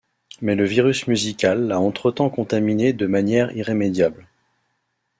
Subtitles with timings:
[0.41, 4.27] Mais le virus musical l’a entre-temps contaminé de manière irrémédiable.